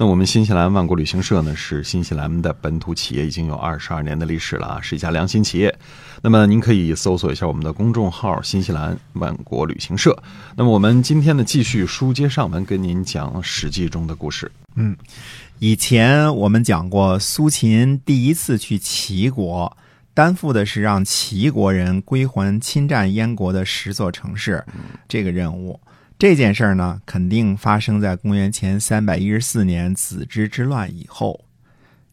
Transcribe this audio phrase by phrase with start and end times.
[0.00, 5.78] 那我们新西兰万国旅行社呢，是新西兰的本土企业，已经有二十二年的历史了啊，是一家良心企业。
[6.22, 10.18] 那么您可以搜索一下我们的公众号“新西兰万国旅行社”。
[10.56, 14.50] 那么我们今天呢，继续书接上文，跟您讲《史记》中的故事。
[14.74, 14.96] 嗯，
[15.58, 19.76] 以前我们讲过，苏秦第一次去齐国，
[20.14, 24.64] 担负的是让齐国人归还侵占燕国的十座城市
[25.06, 25.78] 这个任务。
[26.20, 31.46] 这件事儿呢，肯定发生在公元前三百一十四年子之之乱以后。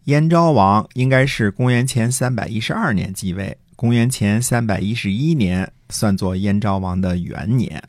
[0.06, 7.84] 燕昭王应该是公元前三百一十二年继位，公元前三百一十一年算作燕昭王的元年。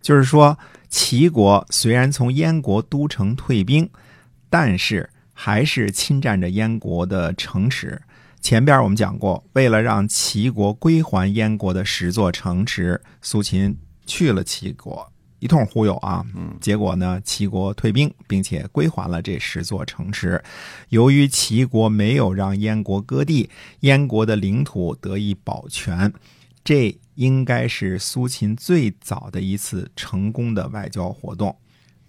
[0.00, 0.58] 就是说，
[0.88, 3.88] 齐国虽然从燕国都城退兵，
[4.50, 8.02] 但是还是侵占着燕国的城池。
[8.40, 15.11] 前边我们讲过，为了让齐国归还燕国的十座城池，苏秦去了齐国。
[15.42, 20.40] 一通忽悠啊，嗯，结果呢，齐国退兵，并且归还了这十座城池。
[20.90, 26.12] 由于齐国没有让燕国割地，燕国的领土得以保全。
[26.62, 31.56] 这应该是苏秦最早的一次成功的外交活动。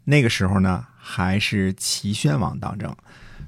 [0.04, 2.96] 那个时候呢，还是齐宣王当政。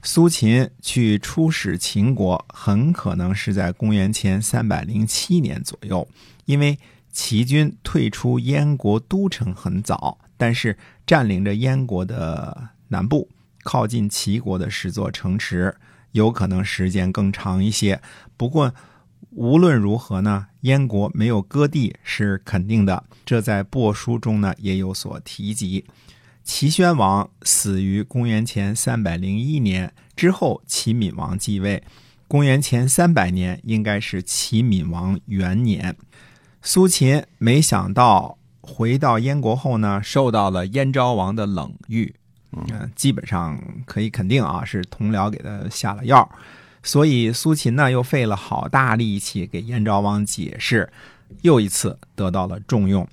[0.02, 6.08] 苏秦去出使秦国，很可能是在公元前三百零七年左右，
[6.46, 6.76] 因为。
[7.16, 10.78] 齐军退出燕国都城很早，但是
[11.08, 13.30] 占领着燕国的南部，
[13.64, 15.74] 靠近齐国的十座城池，
[16.12, 18.02] 有可能时间更长一些。
[18.36, 18.76] 不过
[19.32, 25.86] 无论如何呢，燕国没有割地是肯定的，这在帛书中呢也有所提及。
[26.44, 31.82] 齐宣王死于公元前三百零一年之后，齐闵王继位，
[32.28, 35.96] 公元前三百年应该是齐闵王元年。
[36.66, 42.12] 苏秦没想到回到燕国后呢，受到了燕昭王的冷遇，
[42.54, 46.28] 嗯，基本上可以肯定啊，是同僚给他下了药，
[46.82, 50.92] 所以苏秦呢又费了好大力气给燕昭王解释，
[51.44, 53.08] 又一次得到了重用。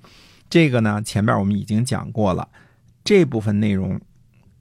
[0.48, 2.48] 这个呢，前面我们已经讲过了，
[3.04, 4.00] 这部分内容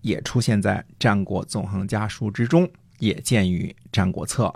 [0.02, 2.70] 也出现在《战国纵横家书》之中，
[3.00, 4.48] 也见于《战国策》。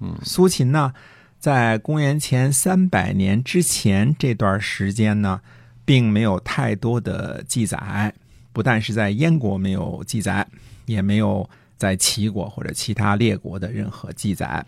[0.00, 0.94] 嗯，苏秦呢。
[1.38, 5.40] 在公元前三百年之前这段时间呢，
[5.84, 8.12] 并没有太多的记载，
[8.52, 10.44] 不但是在燕国没有记载，
[10.86, 14.64] 也没有在齐国或者其他列国的任何记载。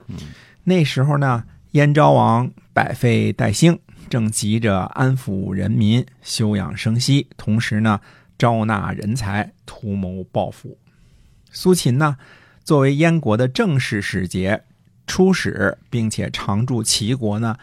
[0.62, 1.42] 那时候呢，
[1.72, 3.76] 燕昭王百废待兴，
[4.08, 8.00] 正急着安抚人民、休养生息，同时呢，
[8.38, 10.78] 招纳人才，图谋报复。
[11.50, 12.18] 苏秦呢，
[12.62, 14.62] 作为燕国的正式使节。
[15.08, 17.56] 出使并且常驻齐国呢，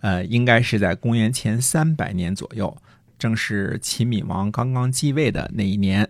[0.00, 2.76] 呃，应该是在公元前三百年左右，
[3.18, 6.08] 正是齐闵王刚刚继位的那一年。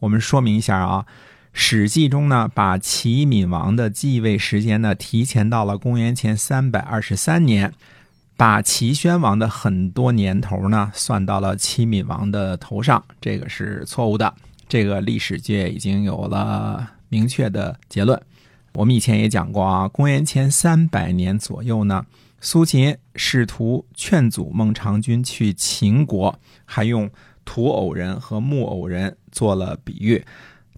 [0.00, 1.06] 我们说明一下啊，
[1.52, 7.72] 《史记》中呢，把齐闵王的继位时间呢提前到了公元前三百二十三年，
[8.36, 14.34] 把齐宣王的很多年头呢算到了齐闵王的头上，这个是错误的。
[14.68, 18.20] 这个历史界已经有了明确的结论。
[18.74, 22.06] 我们以前也讲过啊，公元前三百年左右呢，
[22.40, 27.10] 苏秦试图劝阻孟尝君去秦国，还用
[27.44, 30.24] 土偶人和木偶人做了比喻，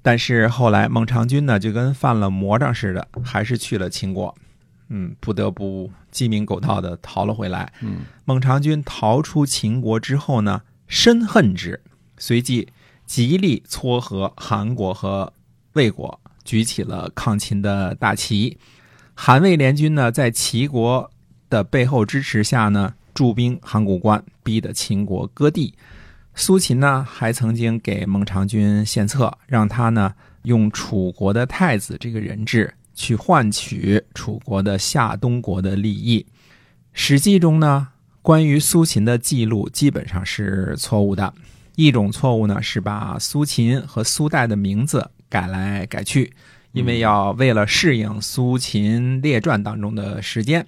[0.02, 4.34] 但是后来孟尝君呢就跟犯了魔障似的，还是去了秦国，
[4.88, 7.72] 嗯，不得不鸡鸣狗盗的逃了回来。
[7.80, 11.80] 嗯，孟尝君逃出秦国之后呢，深恨之，
[12.18, 12.68] 随即
[13.06, 15.32] 极力撮合韩国和
[15.74, 16.20] 魏国。
[16.44, 18.58] 举起了抗秦的大旗，
[19.14, 21.10] 韩魏联军呢，在齐国
[21.48, 25.74] 的背后支持下呢，驻兵函谷关，逼得秦国割地。
[26.34, 36.26] 苏秦呢，还曾经给孟尝君献策，让他呢用楚国的太子这个人质去换取楚国的夏东国的利益。
[36.92, 37.88] 《史记》中呢，
[38.20, 41.32] 关于苏秦的记录基本上是错误的。
[41.76, 45.10] 一种错误呢，是把苏秦和苏代的名字。
[45.34, 46.32] 改来改去，
[46.70, 50.64] 因为要为了适应《苏秦列传》当中的时间。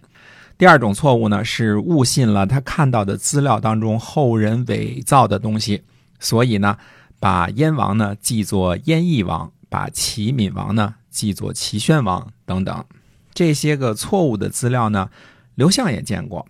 [0.59, 5.85] 第二种错误呢，是误信了他看到的资料当中后人伪造的东西，
[6.19, 6.77] 所以呢，
[7.21, 12.85] 把燕王呢记作燕翼王，把齐闵王呢记作齐宣王等等。
[13.33, 15.09] 这些个错误的资料呢，
[15.55, 16.45] 刘向也见过。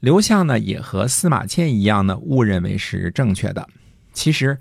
[0.00, 3.68] 刘向呢也和司马迁一样呢，误认为是正确的。
[4.12, 4.54] 其实，《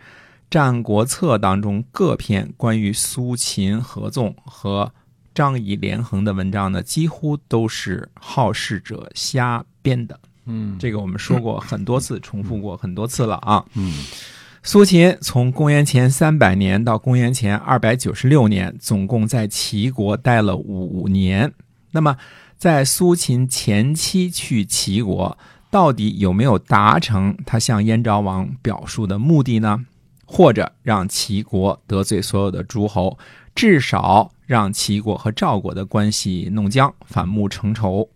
[0.49, 4.91] 战国策》当中各篇关于苏秦合纵和
[5.35, 10.19] 张仪连横的文章呢，几乎都是好事者瞎编的。
[10.45, 13.63] 嗯这个我们说过很多次，重复过很多次了啊。
[13.75, 14.03] 嗯
[14.61, 21.53] 苏秦从公元前三百年到公元前二百九十六年，总共在齐国待了五年。
[21.91, 22.17] 那么，
[22.57, 25.37] 在苏秦前期去齐国，
[25.71, 29.85] 到底有没有达成他向燕昭王表述的目的呢？
[30.31, 33.17] 或者让齐国得罪所有的诸侯，
[33.55, 38.07] 至少让齐国和赵国的关系弄僵，反目成仇？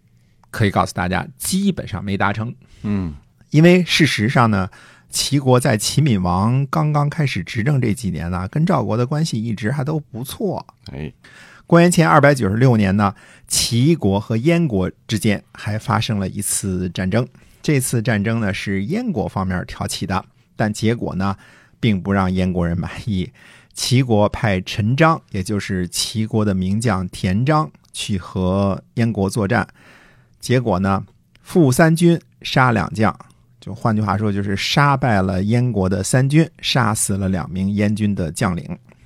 [0.52, 2.54] 可以告诉大家，基本上没达成。
[2.84, 3.16] 嗯
[3.50, 4.70] 因为事实上呢，
[5.10, 10.64] 齐国在齐闵王刚刚开始执政这几年呢，跟赵国的关系一直还都不错。
[10.92, 11.12] 哎
[11.66, 13.16] 公元前二百九十六年呢，
[13.48, 17.28] 齐国和燕国之间还发生了一次战争。
[17.64, 20.24] 这次战争呢是燕国方面挑起的，
[20.56, 21.36] 但结果呢
[21.84, 23.30] 并不让燕国人满意。
[23.74, 29.68] 齐国派陈章，也就是齐国的名将田章，去和燕国作战，
[30.40, 31.04] 结果呢
[31.42, 33.14] 负三军，杀两将。
[33.60, 38.64] 就换句话说，就是杀败了燕国的三军，杀死了两名燕军的将领。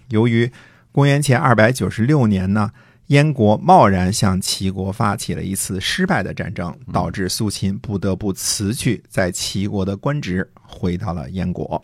[0.09, 0.47] 由于
[0.91, 2.69] 公元前二百九十六年呢，
[3.07, 11.83] 燕国贸然向齐国发起了一次失败的战争，导致苏秦不得不辞去在齐国的官职，回到了燕国。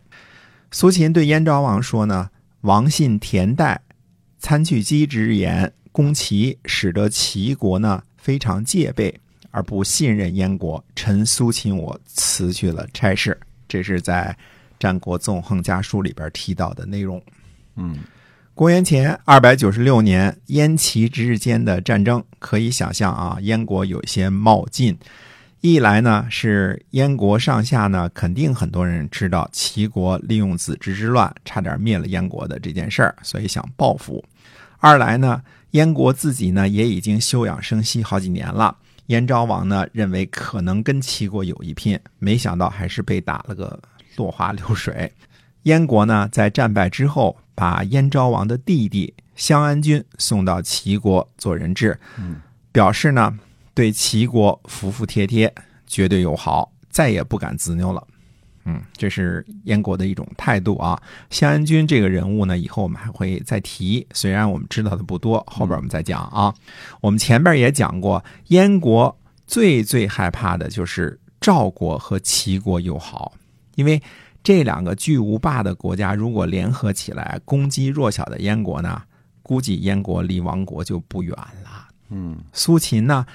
[0.73, 2.31] 苏秦对燕昭王说呢
[2.61, 3.79] ：“王信田代
[4.39, 9.13] 参去机之言，攻齐，使得齐国呢非常戒备，
[9.51, 10.83] 而不信任燕国。
[10.95, 13.39] 臣苏秦我辞去了差事。”
[13.69, 14.35] 这是在
[14.79, 17.21] 《战国纵横家书》里边提到的内容。
[17.75, 17.99] 嗯
[18.55, 24.97] 公元前二百九十六年，燕齐之间的战争，可以想象啊，燕国有些冒进。
[25.65, 34.21] 一来呢，是燕国上下呢，肯定很多人知道齐国利用子之之乱，差点灭了燕国的这件事儿，所以想报复；
[34.80, 38.75] 二来呢，燕国自己呢也已经休养生息好几年了。
[39.06, 43.80] 燕昭王呢认为可能跟齐国有一拼，没想到还是被打了个
[44.18, 45.10] 落花流水。
[45.62, 51.98] 燕国呢，在战败之后，把燕昭王的弟弟襄安君送到齐国做人质，
[52.74, 53.39] 表示呢
[53.73, 55.53] 对齐国服服帖帖，
[55.87, 58.07] 绝对友好，再也不敢自拗了。
[58.65, 61.01] 嗯，这是燕国的一种态度啊。
[61.29, 66.53] 襄安君这个人物呢，以后我们还会再提，虽然我们知道的不多，后边我们再讲啊。
[67.01, 69.17] 我们前边也讲过，燕国
[69.47, 73.33] 最最害怕的就是赵国和齐国友好，
[73.75, 74.01] 因为。
[74.45, 79.01] 这两个巨无霸的国家如果联合起来攻击弱小的燕国呢，
[79.41, 81.31] 估计燕国离亡国就不远
[81.63, 81.87] 了。
[82.09, 83.25] 嗯苏秦呢，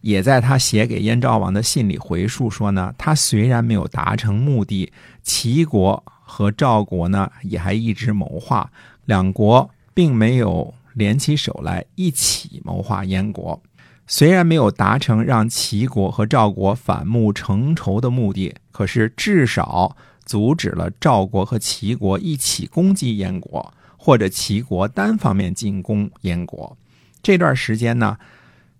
[0.00, 4.92] 也在他写给燕昭王的信里回述说呢，他虽然没有达成目的，
[5.22, 8.70] 齐国和赵国呢也还一直谋划，
[9.06, 13.60] 两国并没有联起手来一起谋划燕国。
[14.06, 26.74] 虽然没有达成让齐国和赵国反目成仇的目的，可是至少阻止了赵国和齐国一起攻击燕国，或者齐国单方面进攻燕国。
[27.22, 28.16] 这段时间呢，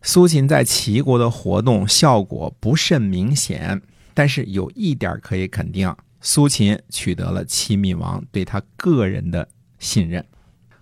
[0.03, 3.83] 苏秦在齐国的活动效果不甚明显，
[4.15, 10.25] 但是有一点可以肯定，苏秦取得了齐闵王对他个人的信任。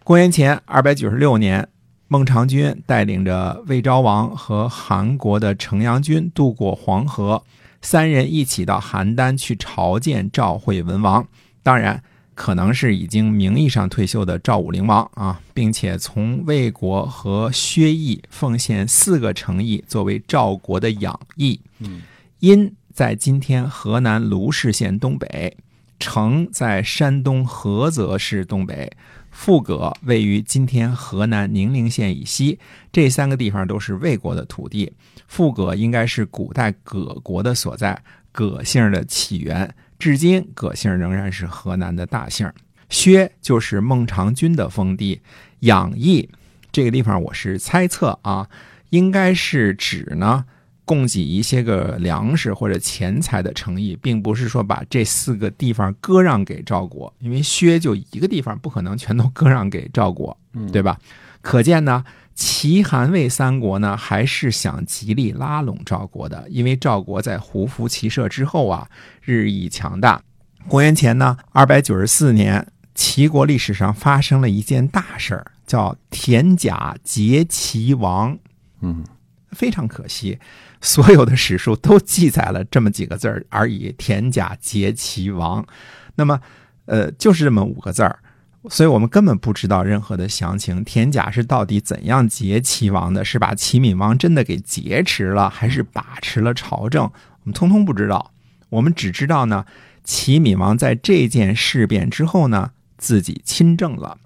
[0.04, 1.66] 公元前二百九十六年，
[2.08, 7.42] 孟尝君带领着魏昭王和韩国的城阳君渡过黄河，
[7.82, 11.26] 三人一起到邯郸去朝见赵惠文王。
[11.62, 12.00] 当然，
[12.36, 21.58] 可能是已经名义上退休的赵武灵王啊，并且从魏国和薛邑奉献四个城邑作为赵国的养邑。
[21.80, 22.02] 嗯，
[22.40, 25.56] 殷在今天河南卢氏县东北，
[25.98, 28.92] 城在山东菏泽市东北。
[29.30, 32.58] 富葛位于今天河南宁陵县以西，
[32.90, 34.92] 这三个地方都是魏国的土地。
[35.26, 38.02] 富葛应该是古代葛国的所在，
[38.32, 42.50] 葛姓的起源，至今葛姓仍然是河南的大姓。
[42.88, 45.20] 薛就是孟尝君的封地，
[45.60, 46.28] 养邑
[46.70, 48.48] 这个地方我是猜测啊，
[48.90, 50.44] 应该是指呢
[50.84, 60.38] 供给一些个粮食或者钱财的诚意，并不是说把这四个地方割让给赵国，因为薛就一个地方，不可能全都割让给赵国，
[60.72, 60.96] 对吧？
[61.42, 62.04] 可见呢，
[62.36, 68.86] 齐、韩、魏三国呢，还是想极力拉拢赵国的，因为赵国在胡服骑射之后啊，
[69.22, 70.22] 日益强大。
[70.68, 78.38] 公元前呢，二百九十四年，齐国历史上发生了一件大事儿，叫田甲劫齐王。
[78.82, 79.02] 嗯
[79.52, 80.38] 非常可惜，
[80.82, 85.66] 所有的史书都记载了这么几个字儿而已：田甲劫齐王。
[86.16, 86.38] 那么，
[86.84, 88.18] 呃，就是这么五个字儿。
[88.68, 90.82] 所以我们根本不知道任何的详情。
[90.84, 93.24] 田甲是到底怎样劫齐王的？
[93.24, 97.04] 是把齐闵王真的给劫持了，还是把持了朝政？
[97.04, 98.32] 我们通通不知道。
[98.70, 99.64] 我们只知道呢，
[100.02, 104.18] 齐闵王在这件事变之后呢，自己亲政了。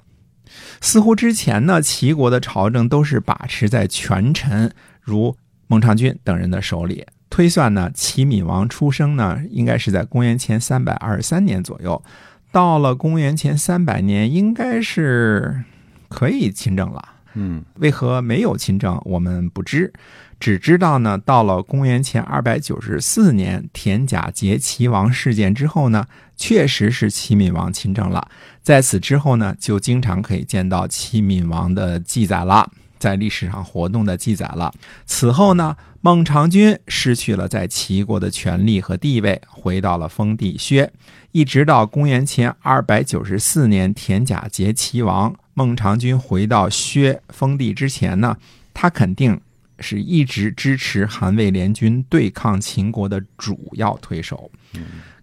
[0.80, 7.06] 似乎之前呢，齐国的朝政都是把持在权臣如孟尝君等人的手里。
[7.28, 12.02] 推算呢，齐闵王出生呢，应该是在公元前三百二十三年左右。
[12.52, 15.62] 到了公元前三百年，应该是
[16.08, 17.04] 可以亲政了。
[17.34, 19.92] 嗯，为何没有亲政，我们不知，
[20.40, 28.28] 只知道呢，到了公元前二百九十四年田甲劫齐王事件之后呢，确实是齐闵王亲政了。
[28.62, 32.68] 在此之后呢，就经常可以见到齐闵王的记载了，
[33.00, 34.72] 在历史上活动的记载了。
[35.06, 40.92] 此后呢，孟尝君失去了在齐国的权力和地位，回到了封地薛。
[41.32, 48.36] 一直到公元前二百九十四年田甲劫齐王，孟尝君回到薛封地之前呢，
[48.74, 49.40] 他肯定
[49.78, 54.50] 是一直支持韩魏联军对抗秦国的主要推手。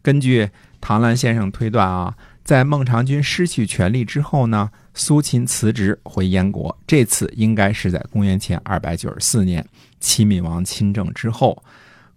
[0.01, 2.15] 根据唐兰先生推断啊，
[2.47, 9.67] 在孟尝君失去权力之后呢，苏秦辞职回燕国，这次应该是在公元前二百九十四年
[9.99, 11.61] 齐闵王亲政之后。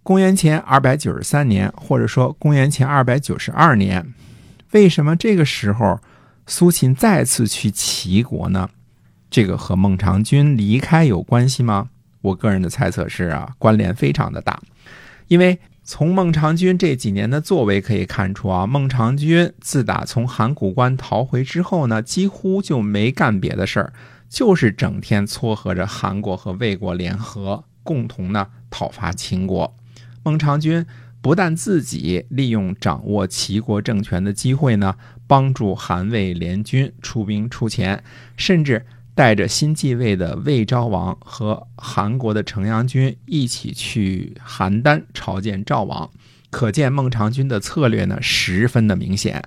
[0.03, 4.13] 公元前二百九十三年，或者说公元前二百九十二年，
[4.71, 5.99] 为什么这个时候
[6.47, 8.69] 苏秦再次去齐国呢？
[9.29, 11.89] 这个和孟尝君离开有关系吗？
[12.21, 14.57] 我个人的猜测是啊，关联非常的大。
[15.27, 23.93] 因为从孟尝君这几年的作为可以看出啊，孟尝君自打从函谷关逃回之后呢，几乎就没干别的事儿，
[24.29, 29.75] 就是整天撮合着韩国和魏国联合，共同呢讨伐秦国。
[30.23, 30.85] 孟尝君
[31.19, 34.95] 不但自己利用掌握齐国政权的机会呢，
[35.25, 38.03] 帮助韩魏联军出兵出钱，
[38.37, 46.09] 甚至带着新继位的魏昭王和韩国的城阳君一起去邯郸朝见赵王。
[46.49, 49.43] 可见孟尝君的策略呢，十分的明显，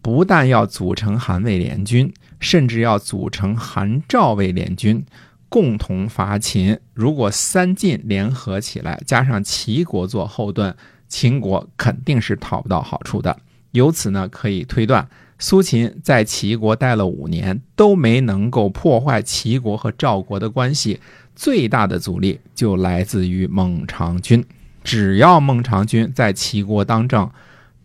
[0.00, 5.04] 不但要组成韩魏联军，甚至要组成韩赵魏联军。
[5.48, 10.74] 共同伐秦，如果三晋联合起来，加上齐国做后盾，
[11.08, 13.38] 秦国肯定是讨不到好处的。
[13.72, 15.06] 由此呢，可以推断，
[15.42, 21.00] 苏秦在齐国待了五年，都没能够破坏齐国和赵国的关系。
[21.34, 24.44] 最大的阻力就来自于孟尝君。
[24.84, 27.28] 只要孟尝君在齐国当政，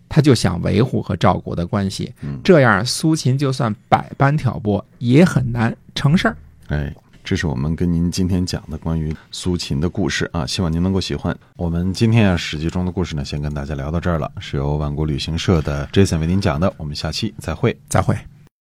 [0.08, 2.14] 他就想维护和赵国的关系。
[2.44, 6.38] 这样，苏秦就算百般挑拨，也很难成事儿。
[6.68, 6.96] 哎。
[7.28, 11.38] 这是我们跟您今天讲的关于苏秦的故事啊，希望您能够喜欢。
[11.58, 18.18] 我们今天啊《史记》中的故事呢，先跟大家聊到这儿了，是由万国旅行社的 Jason 为您讲的，我们下期再会，再会。